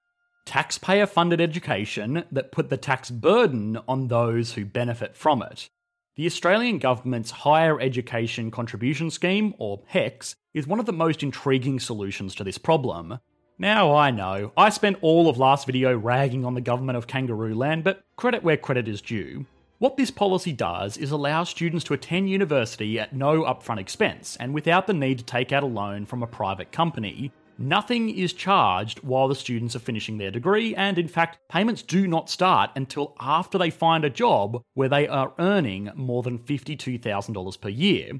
taxpayer 0.47 1.05
funded 1.05 1.41
education 1.41 2.23
that 2.31 2.53
put 2.53 2.69
the 2.69 2.77
tax 2.77 3.11
burden 3.11 3.77
on 3.87 4.07
those 4.07 4.53
who 4.53 4.65
benefit 4.65 5.15
from 5.15 5.41
it. 5.41 5.69
The 6.15 6.25
Australian 6.25 6.79
Government's 6.79 7.29
Higher 7.29 7.79
Education 7.79 8.49
Contribution 8.49 9.11
Scheme, 9.11 9.53
or 9.59 9.83
HECS, 9.93 10.35
is 10.53 10.65
one 10.65 10.79
of 10.79 10.85
the 10.87 10.93
most 10.93 11.21
intriguing 11.21 11.79
solutions 11.79 12.33
to 12.35 12.43
this 12.43 12.57
problem. 12.57 13.19
Now 13.59 13.93
I 13.93 14.09
know, 14.09 14.53
I 14.55 14.69
spent 14.69 14.97
all 15.01 15.29
of 15.29 15.37
last 15.37 15.67
video 15.67 15.95
ragging 15.95 16.45
on 16.45 16.53
the 16.53 16.61
government 16.61 16.97
of 16.97 17.07
Kangaroo 17.07 17.53
Land, 17.53 17.83
but 17.83 18.05
credit 18.15 18.41
where 18.41 18.57
credit 18.57 18.87
is 18.87 19.01
due. 19.01 19.45
What 19.79 19.97
this 19.97 20.11
policy 20.11 20.53
does 20.53 20.97
is 20.97 21.11
allow 21.11 21.43
students 21.43 21.83
to 21.85 21.93
attend 21.93 22.29
university 22.29 22.99
at 22.99 23.13
no 23.13 23.43
upfront 23.43 23.79
expense 23.79 24.37
and 24.39 24.53
without 24.53 24.87
the 24.87 24.93
need 24.93 25.19
to 25.19 25.25
take 25.25 25.51
out 25.51 25.63
a 25.63 25.67
loan 25.67 26.05
from 26.05 26.23
a 26.23 26.27
private 26.27 26.71
company. 26.71 27.31
Nothing 27.59 28.09
is 28.09 28.33
charged 28.33 28.99
while 28.99 29.27
the 29.27 29.33
students 29.35 29.75
are 29.75 29.79
finishing 29.79 30.17
their 30.17 30.29
degree, 30.29 30.75
and 30.75 30.99
in 30.99 31.07
fact, 31.07 31.39
payments 31.49 31.81
do 31.81 32.07
not 32.07 32.29
start 32.29 32.69
until 32.75 33.15
after 33.19 33.57
they 33.57 33.71
find 33.71 34.05
a 34.05 34.11
job 34.11 34.61
where 34.75 34.89
they 34.89 35.07
are 35.07 35.33
earning 35.39 35.89
more 35.95 36.21
than 36.21 36.37
$52,000 36.37 37.59
per 37.59 37.69
year. 37.69 38.11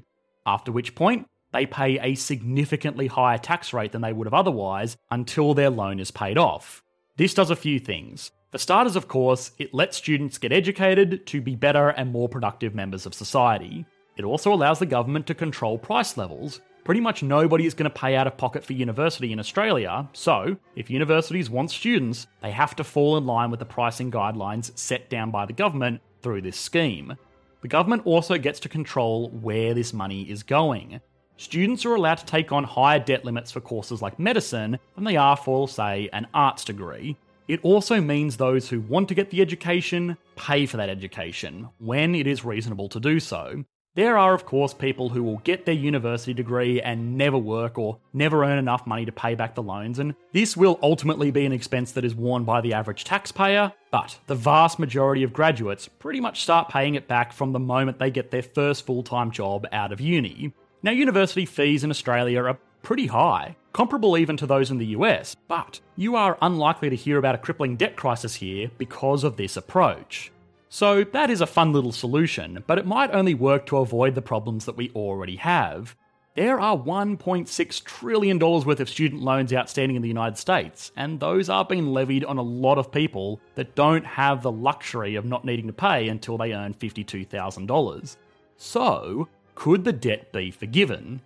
After 0.44 0.72
which 0.72 0.96
point, 0.96 1.28
they 1.52 1.66
pay 1.66 2.00
a 2.00 2.16
significantly 2.16 3.06
higher 3.06 3.38
tax 3.38 3.72
rate 3.72 3.92
than 3.92 4.02
they 4.02 4.12
would 4.12 4.26
have 4.26 4.34
otherwise 4.34 4.96
until 5.10 5.54
their 5.54 5.70
loan 5.70 6.00
is 6.00 6.10
paid 6.10 6.36
off. 6.36 6.82
This 7.16 7.32
does 7.34 7.50
a 7.50 7.56
few 7.56 7.78
things. 7.78 8.32
For 8.50 8.58
starters, 8.58 8.96
of 8.96 9.08
course, 9.08 9.52
it 9.58 9.74
lets 9.74 9.96
students 9.96 10.38
get 10.38 10.52
educated 10.52 11.26
to 11.26 11.40
be 11.40 11.54
better 11.54 11.90
and 11.90 12.10
more 12.10 12.28
productive 12.28 12.74
members 12.74 13.06
of 13.06 13.14
society. 13.14 13.86
It 14.16 14.24
also 14.24 14.52
allows 14.52 14.78
the 14.78 14.86
government 14.86 15.26
to 15.28 15.34
control 15.34 15.78
price 15.78 16.16
levels. 16.16 16.60
Pretty 16.88 17.02
much 17.02 17.22
nobody 17.22 17.66
is 17.66 17.74
going 17.74 17.84
to 17.84 17.94
pay 17.94 18.16
out 18.16 18.26
of 18.26 18.38
pocket 18.38 18.64
for 18.64 18.72
university 18.72 19.30
in 19.30 19.38
Australia, 19.38 20.08
so 20.14 20.56
if 20.74 20.88
universities 20.88 21.50
want 21.50 21.70
students, 21.70 22.26
they 22.40 22.50
have 22.50 22.74
to 22.76 22.82
fall 22.82 23.18
in 23.18 23.26
line 23.26 23.50
with 23.50 23.60
the 23.60 23.66
pricing 23.66 24.10
guidelines 24.10 24.74
set 24.74 25.10
down 25.10 25.30
by 25.30 25.44
the 25.44 25.52
government 25.52 26.00
through 26.22 26.40
this 26.40 26.56
scheme. 26.56 27.14
The 27.60 27.68
government 27.68 28.06
also 28.06 28.38
gets 28.38 28.58
to 28.60 28.70
control 28.70 29.28
where 29.28 29.74
this 29.74 29.92
money 29.92 30.22
is 30.30 30.42
going 30.42 30.98
students 31.36 31.84
are 31.84 31.94
allowed 31.94 32.16
to 32.16 32.24
take 32.24 32.52
on 32.52 32.64
higher 32.64 32.98
debt 32.98 33.22
limits 33.22 33.52
for 33.52 33.60
courses 33.60 34.00
like 34.00 34.18
medicine 34.18 34.78
than 34.94 35.04
they 35.04 35.16
are 35.16 35.36
for, 35.36 35.68
say, 35.68 36.08
an 36.14 36.26
arts 36.32 36.64
degree. 36.64 37.18
It 37.48 37.60
also 37.62 38.00
means 38.00 38.38
those 38.38 38.66
who 38.66 38.80
want 38.80 39.08
to 39.08 39.14
get 39.14 39.28
the 39.28 39.42
education 39.42 40.16
pay 40.36 40.64
for 40.64 40.78
that 40.78 40.88
education 40.88 41.68
when 41.80 42.14
it 42.14 42.26
is 42.26 42.46
reasonable 42.46 42.88
to 42.88 42.98
do 42.98 43.20
so. 43.20 43.62
There 43.94 44.16
are, 44.16 44.32
of 44.32 44.46
course, 44.46 44.72
people 44.72 45.08
who 45.08 45.24
will 45.24 45.38
get 45.38 45.66
their 45.66 45.74
university 45.74 46.32
degree 46.32 46.80
and 46.80 47.16
never 47.18 47.36
work 47.36 47.78
or 47.78 47.98
never 48.12 48.44
earn 48.44 48.58
enough 48.58 48.86
money 48.86 49.04
to 49.04 49.10
pay 49.10 49.34
back 49.34 49.56
the 49.56 49.62
loans, 49.62 49.98
and 49.98 50.14
this 50.32 50.56
will 50.56 50.78
ultimately 50.82 51.32
be 51.32 51.44
an 51.46 51.52
expense 51.52 51.90
that 51.92 52.04
is 52.04 52.14
worn 52.14 52.44
by 52.44 52.60
the 52.60 52.74
average 52.74 53.02
taxpayer. 53.02 53.72
But 53.90 54.18
the 54.28 54.36
vast 54.36 54.78
majority 54.78 55.24
of 55.24 55.32
graduates 55.32 55.88
pretty 55.88 56.20
much 56.20 56.42
start 56.42 56.68
paying 56.68 56.94
it 56.94 57.08
back 57.08 57.32
from 57.32 57.52
the 57.52 57.58
moment 57.58 57.98
they 57.98 58.10
get 58.10 58.30
their 58.30 58.42
first 58.42 58.86
full 58.86 59.02
time 59.02 59.32
job 59.32 59.66
out 59.72 59.90
of 59.90 60.00
uni. 60.00 60.52
Now, 60.82 60.92
university 60.92 61.44
fees 61.44 61.82
in 61.82 61.90
Australia 61.90 62.44
are 62.44 62.58
pretty 62.82 63.08
high, 63.08 63.56
comparable 63.72 64.16
even 64.16 64.36
to 64.36 64.46
those 64.46 64.70
in 64.70 64.78
the 64.78 64.86
US, 64.86 65.34
but 65.48 65.80
you 65.96 66.14
are 66.14 66.38
unlikely 66.40 66.90
to 66.90 66.96
hear 66.96 67.18
about 67.18 67.34
a 67.34 67.38
crippling 67.38 67.74
debt 67.74 67.96
crisis 67.96 68.36
here 68.36 68.70
because 68.78 69.24
of 69.24 69.36
this 69.36 69.56
approach. 69.56 70.30
So, 70.70 71.02
that 71.02 71.30
is 71.30 71.40
a 71.40 71.46
fun 71.46 71.72
little 71.72 71.92
solution, 71.92 72.62
but 72.66 72.78
it 72.78 72.86
might 72.86 73.14
only 73.14 73.34
work 73.34 73.64
to 73.66 73.78
avoid 73.78 74.14
the 74.14 74.22
problems 74.22 74.66
that 74.66 74.76
we 74.76 74.90
already 74.90 75.36
have. 75.36 75.96
There 76.34 76.60
are 76.60 76.76
$1.6 76.76 77.84
trillion 77.84 78.38
worth 78.38 78.78
of 78.78 78.88
student 78.88 79.22
loans 79.22 79.52
outstanding 79.52 79.96
in 79.96 80.02
the 80.02 80.08
United 80.08 80.38
States, 80.38 80.92
and 80.94 81.18
those 81.18 81.48
are 81.48 81.64
being 81.64 81.88
levied 81.88 82.24
on 82.24 82.38
a 82.38 82.42
lot 82.42 82.78
of 82.78 82.92
people 82.92 83.40
that 83.56 83.74
don't 83.74 84.06
have 84.06 84.42
the 84.42 84.52
luxury 84.52 85.16
of 85.16 85.24
not 85.24 85.44
needing 85.44 85.66
to 85.66 85.72
pay 85.72 86.08
until 86.08 86.38
they 86.38 86.52
earn 86.52 86.74
$52,000. 86.74 88.16
So, 88.56 89.28
could 89.54 89.82
the 89.82 89.92
debt 89.92 90.32
be 90.32 90.52
forgiven? 90.52 91.22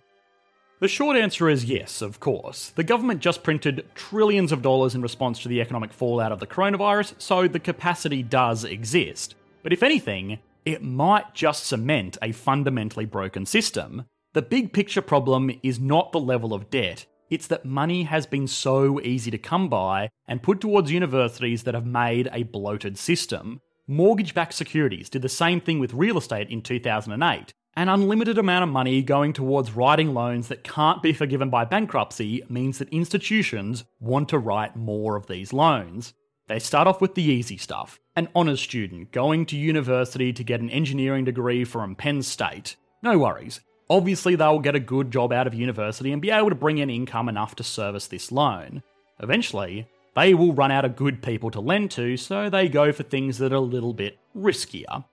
The 0.83 0.89
short 0.89 1.15
answer 1.15 1.49
is 1.49 1.63
yes, 1.63 2.01
of 2.01 2.19
course. 2.19 2.71
The 2.71 2.83
government 2.83 3.21
just 3.21 3.41
printed 3.41 3.85
trillions 3.95 4.51
of 4.51 4.61
dollars 4.61 4.95
in 4.95 5.01
response 5.01 5.39
to 5.39 5.47
the 5.47 5.61
economic 5.61 5.93
fallout 5.93 6.33
of 6.33 6.41
the 6.41 6.45
coronavirus, 6.45 7.13
so 7.19 7.47
the 7.47 7.57
capacity 7.57 8.21
does 8.21 8.65
exist. 8.65 9.35
But 9.61 9.71
if 9.71 9.81
anything, 9.81 10.39
it 10.65 10.83
might 10.83 11.33
just 11.33 11.67
cement 11.67 12.17
a 12.21 12.33
fundamentally 12.33 13.05
broken 13.05 13.45
system. 13.45 14.03
The 14.33 14.41
big 14.41 14.73
picture 14.73 15.01
problem 15.01 15.51
is 15.63 15.79
not 15.79 16.11
the 16.11 16.19
level 16.19 16.53
of 16.53 16.69
debt, 16.69 17.05
it's 17.29 17.47
that 17.47 17.63
money 17.63 18.03
has 18.03 18.25
been 18.25 18.45
so 18.45 18.99
easy 18.99 19.31
to 19.31 19.37
come 19.37 19.69
by 19.69 20.09
and 20.27 20.43
put 20.43 20.59
towards 20.59 20.91
universities 20.91 21.63
that 21.63 21.75
have 21.75 21.85
made 21.85 22.27
a 22.33 22.43
bloated 22.43 22.97
system. 22.97 23.61
Mortgage 23.87 24.33
backed 24.33 24.53
securities 24.53 25.09
did 25.09 25.21
the 25.21 25.29
same 25.29 25.61
thing 25.61 25.79
with 25.79 25.93
real 25.93 26.17
estate 26.17 26.49
in 26.49 26.61
2008, 26.61 27.53
an 27.75 27.89
unlimited 27.89 28.37
amount 28.37 28.63
of 28.63 28.69
money 28.69 29.01
going 29.01 29.33
towards 29.33 29.71
writing 29.71 30.13
loans 30.13 30.47
that 30.47 30.63
can't 30.63 31.01
be 31.01 31.11
forgiven 31.11 31.49
by 31.49 31.65
bankruptcy 31.65 32.43
means 32.47 32.77
that 32.77 32.89
institutions 32.89 33.83
want 33.99 34.29
to 34.29 34.37
write 34.37 34.75
more 34.75 35.15
of 35.15 35.25
these 35.25 35.51
loans. 35.51 36.13
They 36.47 36.59
start 36.59 36.87
off 36.87 37.01
with 37.01 37.15
the 37.15 37.23
easy 37.23 37.57
stuff 37.57 37.99
an 38.15 38.29
honours 38.35 38.61
student 38.61 39.11
going 39.11 39.43
to 39.47 39.57
university 39.57 40.31
to 40.31 40.43
get 40.43 40.61
an 40.61 40.69
engineering 40.69 41.25
degree 41.25 41.63
from 41.63 41.95
Penn 41.95 42.21
State. 42.21 42.75
No 43.01 43.17
worries. 43.17 43.59
Obviously, 43.89 44.35
they'll 44.35 44.59
get 44.59 44.75
a 44.75 44.79
good 44.79 45.09
job 45.09 45.33
out 45.33 45.47
of 45.47 45.55
university 45.55 46.11
and 46.11 46.21
be 46.21 46.29
able 46.29 46.49
to 46.49 46.55
bring 46.55 46.77
in 46.77 46.91
income 46.91 47.27
enough 47.27 47.55
to 47.55 47.63
service 47.63 48.05
this 48.05 48.31
loan. 48.31 48.83
Eventually, 49.19 49.87
they 50.15 50.35
will 50.35 50.53
run 50.53 50.71
out 50.71 50.85
of 50.85 50.95
good 50.95 51.23
people 51.23 51.49
to 51.51 51.59
lend 51.59 51.89
to, 51.91 52.17
so 52.17 52.49
they 52.49 52.69
go 52.69 52.91
for 52.91 53.01
things 53.01 53.39
that 53.39 53.51
are 53.51 53.55
a 53.55 53.59
little 53.59 53.93
bit 53.93 54.19
riskier. 54.37 55.05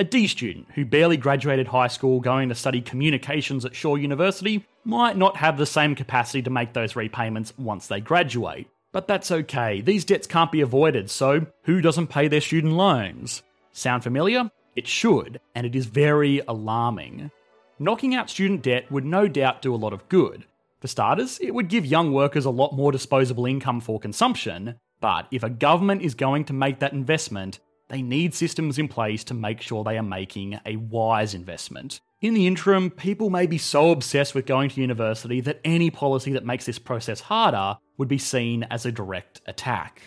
A 0.00 0.04
D 0.04 0.28
student 0.28 0.68
who 0.76 0.84
barely 0.84 1.16
graduated 1.16 1.66
high 1.66 1.88
school 1.88 2.20
going 2.20 2.48
to 2.50 2.54
study 2.54 2.80
communications 2.80 3.64
at 3.64 3.74
Shaw 3.74 3.96
University 3.96 4.64
might 4.84 5.16
not 5.16 5.36
have 5.38 5.58
the 5.58 5.66
same 5.66 5.96
capacity 5.96 6.40
to 6.42 6.50
make 6.50 6.72
those 6.72 6.94
repayments 6.94 7.52
once 7.58 7.88
they 7.88 8.00
graduate. 8.00 8.68
But 8.92 9.08
that's 9.08 9.32
okay, 9.32 9.80
these 9.80 10.04
debts 10.04 10.28
can't 10.28 10.52
be 10.52 10.60
avoided, 10.60 11.10
so 11.10 11.46
who 11.64 11.80
doesn't 11.80 12.06
pay 12.06 12.28
their 12.28 12.40
student 12.40 12.74
loans? 12.74 13.42
Sound 13.72 14.04
familiar? 14.04 14.52
It 14.76 14.86
should, 14.86 15.40
and 15.56 15.66
it 15.66 15.74
is 15.74 15.86
very 15.86 16.42
alarming. 16.46 17.32
Knocking 17.80 18.14
out 18.14 18.30
student 18.30 18.62
debt 18.62 18.90
would 18.92 19.04
no 19.04 19.26
doubt 19.26 19.62
do 19.62 19.74
a 19.74 19.76
lot 19.76 19.92
of 19.92 20.08
good. 20.08 20.44
For 20.80 20.86
starters, 20.86 21.40
it 21.40 21.52
would 21.52 21.66
give 21.66 21.84
young 21.84 22.12
workers 22.12 22.44
a 22.44 22.50
lot 22.50 22.72
more 22.72 22.92
disposable 22.92 23.46
income 23.46 23.80
for 23.80 23.98
consumption, 23.98 24.76
but 25.00 25.26
if 25.32 25.42
a 25.42 25.50
government 25.50 26.02
is 26.02 26.14
going 26.14 26.44
to 26.44 26.52
make 26.52 26.78
that 26.78 26.92
investment, 26.92 27.58
they 27.88 28.02
need 28.02 28.34
systems 28.34 28.78
in 28.78 28.88
place 28.88 29.24
to 29.24 29.34
make 29.34 29.60
sure 29.60 29.82
they 29.82 29.98
are 29.98 30.02
making 30.02 30.60
a 30.66 30.76
wise 30.76 31.34
investment. 31.34 32.00
In 32.20 32.34
the 32.34 32.46
interim, 32.46 32.90
people 32.90 33.30
may 33.30 33.46
be 33.46 33.58
so 33.58 33.90
obsessed 33.90 34.34
with 34.34 34.46
going 34.46 34.70
to 34.70 34.80
university 34.80 35.40
that 35.42 35.60
any 35.64 35.90
policy 35.90 36.32
that 36.32 36.44
makes 36.44 36.66
this 36.66 36.78
process 36.78 37.20
harder 37.20 37.78
would 37.96 38.08
be 38.08 38.18
seen 38.18 38.64
as 38.64 38.84
a 38.84 38.92
direct 38.92 39.40
attack. 39.46 40.02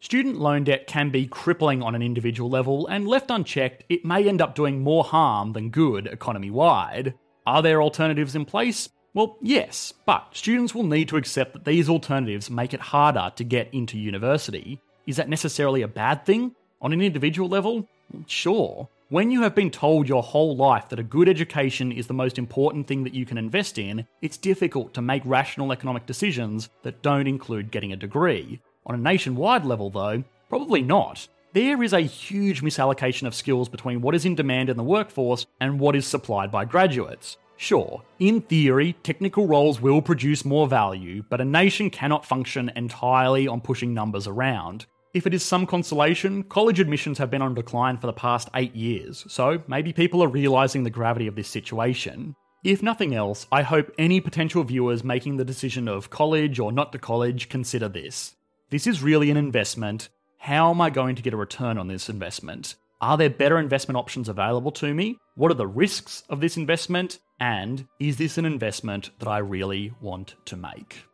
Student 0.00 0.38
loan 0.38 0.64
debt 0.64 0.86
can 0.86 1.10
be 1.10 1.26
crippling 1.26 1.82
on 1.82 1.94
an 1.94 2.02
individual 2.02 2.48
level, 2.48 2.86
and 2.86 3.06
left 3.06 3.30
unchecked, 3.30 3.84
it 3.88 4.04
may 4.04 4.28
end 4.28 4.40
up 4.40 4.54
doing 4.54 4.80
more 4.80 5.04
harm 5.04 5.52
than 5.52 5.70
good 5.70 6.06
economy 6.06 6.50
wide. 6.50 7.14
Are 7.46 7.62
there 7.62 7.82
alternatives 7.82 8.36
in 8.36 8.44
place? 8.44 8.88
Well, 9.14 9.36
yes, 9.40 9.92
but 10.06 10.28
students 10.32 10.74
will 10.74 10.84
need 10.84 11.08
to 11.08 11.16
accept 11.16 11.54
that 11.54 11.64
these 11.64 11.88
alternatives 11.88 12.50
make 12.50 12.74
it 12.74 12.80
harder 12.80 13.32
to 13.36 13.44
get 13.44 13.72
into 13.72 13.98
university. 13.98 14.80
Is 15.06 15.16
that 15.16 15.28
necessarily 15.28 15.82
a 15.82 15.88
bad 15.88 16.26
thing? 16.26 16.54
On 16.80 16.92
an 16.92 17.00
individual 17.00 17.48
level? 17.48 17.88
Sure. 18.26 18.88
When 19.10 19.30
you 19.30 19.40
have 19.40 19.54
been 19.54 19.70
told 19.70 20.06
your 20.06 20.22
whole 20.22 20.54
life 20.54 20.90
that 20.90 20.98
a 20.98 21.02
good 21.02 21.30
education 21.30 21.90
is 21.90 22.06
the 22.06 22.12
most 22.14 22.36
important 22.36 22.86
thing 22.86 23.04
that 23.04 23.14
you 23.14 23.24
can 23.24 23.38
invest 23.38 23.78
in, 23.78 24.06
it's 24.20 24.36
difficult 24.36 24.92
to 24.94 25.02
make 25.02 25.22
rational 25.24 25.72
economic 25.72 26.04
decisions 26.04 26.68
that 26.82 27.00
don't 27.00 27.26
include 27.26 27.70
getting 27.70 27.92
a 27.92 27.96
degree. 27.96 28.60
On 28.84 28.94
a 28.94 28.98
nationwide 28.98 29.64
level, 29.64 29.88
though, 29.88 30.22
probably 30.50 30.82
not. 30.82 31.26
There 31.54 31.82
is 31.82 31.94
a 31.94 32.00
huge 32.00 32.60
misallocation 32.60 33.26
of 33.26 33.34
skills 33.34 33.70
between 33.70 34.02
what 34.02 34.14
is 34.14 34.26
in 34.26 34.34
demand 34.34 34.68
in 34.68 34.76
the 34.76 34.82
workforce 34.82 35.46
and 35.58 35.80
what 35.80 35.96
is 35.96 36.06
supplied 36.06 36.52
by 36.52 36.66
graduates. 36.66 37.38
Sure, 37.60 38.02
in 38.20 38.40
theory, 38.40 38.92
technical 39.02 39.48
roles 39.48 39.80
will 39.80 40.00
produce 40.00 40.44
more 40.44 40.68
value, 40.68 41.24
but 41.28 41.40
a 41.40 41.44
nation 41.44 41.90
cannot 41.90 42.24
function 42.24 42.70
entirely 42.76 43.48
on 43.48 43.60
pushing 43.60 43.92
numbers 43.92 44.28
around. 44.28 44.86
If 45.12 45.26
it 45.26 45.34
is 45.34 45.42
some 45.42 45.66
consolation, 45.66 46.44
college 46.44 46.78
admissions 46.78 47.18
have 47.18 47.32
been 47.32 47.42
on 47.42 47.54
decline 47.54 47.98
for 47.98 48.06
the 48.06 48.12
past 48.12 48.48
eight 48.54 48.76
years, 48.76 49.24
so 49.26 49.60
maybe 49.66 49.92
people 49.92 50.22
are 50.22 50.28
realising 50.28 50.84
the 50.84 50.90
gravity 50.90 51.26
of 51.26 51.34
this 51.34 51.48
situation. 51.48 52.36
If 52.62 52.80
nothing 52.80 53.12
else, 53.12 53.44
I 53.50 53.62
hope 53.62 53.90
any 53.98 54.20
potential 54.20 54.62
viewers 54.62 55.02
making 55.02 55.36
the 55.36 55.44
decision 55.44 55.88
of 55.88 56.10
college 56.10 56.60
or 56.60 56.70
not 56.70 56.92
to 56.92 56.98
college 57.00 57.48
consider 57.48 57.88
this. 57.88 58.36
This 58.70 58.86
is 58.86 59.02
really 59.02 59.32
an 59.32 59.36
investment. 59.36 60.10
How 60.38 60.70
am 60.70 60.80
I 60.80 60.90
going 60.90 61.16
to 61.16 61.22
get 61.22 61.34
a 61.34 61.36
return 61.36 61.76
on 61.76 61.88
this 61.88 62.08
investment? 62.08 62.76
Are 63.00 63.16
there 63.16 63.30
better 63.30 63.58
investment 63.58 63.96
options 63.96 64.28
available 64.28 64.72
to 64.72 64.92
me? 64.92 65.18
What 65.36 65.52
are 65.52 65.54
the 65.54 65.68
risks 65.68 66.24
of 66.28 66.40
this 66.40 66.56
investment? 66.56 67.20
And 67.38 67.86
is 68.00 68.16
this 68.16 68.38
an 68.38 68.44
investment 68.44 69.10
that 69.20 69.28
I 69.28 69.38
really 69.38 69.92
want 70.00 70.34
to 70.46 70.56
make? 70.56 71.04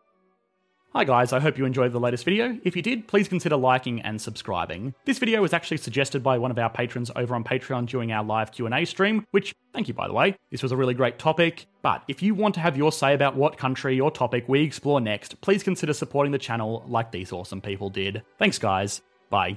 Hi 0.95 1.05
guys, 1.05 1.33
I 1.33 1.41
hope 1.41 1.59
you 1.59 1.67
enjoyed 1.67 1.93
the 1.93 2.01
latest 2.01 2.25
video. 2.25 2.57
If 2.63 2.75
you 2.75 2.81
did, 2.81 3.07
please 3.07 3.29
consider 3.29 3.57
liking 3.57 4.01
and 4.01 4.19
subscribing. 4.19 4.95
This 5.05 5.19
video 5.19 5.43
was 5.43 5.53
actually 5.53 5.77
suggested 5.79 6.23
by 6.23 6.39
one 6.39 6.53
of 6.53 6.59
our 6.59 6.71
patrons 6.71 7.11
over 7.17 7.35
on 7.35 7.45
Patreon 7.45 7.87
during 7.87 8.13
our 8.13 8.25
live 8.25 8.53
Q&A 8.53 8.85
stream, 8.87 9.27
which 9.33 9.55
thank 9.75 9.89
you 9.89 9.93
by 9.93 10.07
the 10.07 10.15
way. 10.15 10.37
This 10.51 10.63
was 10.63 10.73
a 10.73 10.77
really 10.77 10.95
great 10.95 11.19
topic, 11.19 11.67
but 11.83 12.03
if 12.09 12.23
you 12.23 12.35
want 12.35 12.55
to 12.55 12.61
have 12.61 12.79
your 12.79 12.93
say 12.93 13.13
about 13.13 13.37
what 13.37 13.59
country 13.59 14.01
or 14.01 14.11
topic 14.11 14.45
we 14.49 14.63
explore 14.63 15.01
next, 15.01 15.39
please 15.43 15.63
consider 15.63 15.93
supporting 15.93 16.33
the 16.33 16.39
channel 16.39 16.85
like 16.87 17.11
these 17.11 17.33
awesome 17.33 17.61
people 17.61 17.91
did. 17.91 18.23
Thanks 18.39 18.59
guys. 18.59 19.03
Bye. 19.29 19.57